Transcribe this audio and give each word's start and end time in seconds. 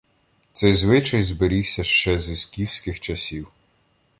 Цей 0.53 0.73
звичай 0.73 1.23
зберігся 1.23 1.83
ще 1.83 2.17
зі 2.17 2.35
скіфських 2.35 2.99
часів. 2.99 3.47